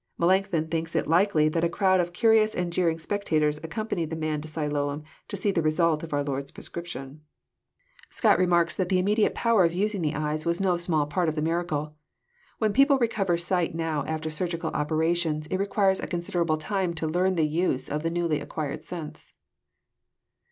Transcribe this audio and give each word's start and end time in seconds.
Melancthon 0.17 0.67
thinks 0.67 0.95
it 0.95 1.05
likely 1.07 1.47
that 1.49 1.63
a 1.63 1.69
crowd 1.69 1.99
of 1.99 2.11
curious 2.11 2.55
and 2.55 2.73
Jeer 2.73 2.89
ing 2.89 2.97
spectators 2.97 3.59
accompanied 3.63 4.09
the 4.09 4.15
man 4.15 4.41
to 4.41 4.47
Siloam 4.47 5.03
to 5.27 5.37
see 5.37 5.51
the 5.51 5.61
result 5.61 6.01
of 6.01 6.11
our 6.11 6.23
Lord's 6.23 6.49
prescription. 6.49 7.21
JOHN, 8.09 8.09
CHAP. 8.09 8.09
IX. 8.09 8.23
147 8.23 8.23
Scott 8.23 8.39
remarks 8.39 8.75
that 8.77 8.89
the 8.89 8.97
immediate 8.97 9.35
power 9.35 9.63
of 9.63 9.73
using 9.73 10.01
the 10.01 10.15
eyes 10.15 10.43
\ras 10.43 10.59
no 10.59 10.75
small 10.75 11.05
part 11.05 11.29
of 11.29 11.35
the 11.35 11.43
miracle. 11.43 11.95
When 12.57 12.73
people 12.73 12.97
recover 12.97 13.37
sight 13.37 13.75
now 13.75 14.03
after 14.05 14.31
surgical 14.31 14.71
operatious, 14.71 15.45
it 15.51 15.57
requires 15.57 15.99
a 15.99 16.07
considerable 16.07 16.57
time 16.57 16.95
to 16.95 17.05
learn 17.05 17.35
the 17.35 17.45
use 17.45 17.87
of 17.87 18.01
the 18.01 18.09
newly 18.09 18.39
acquired 18.39 18.83
sense. 18.83 19.31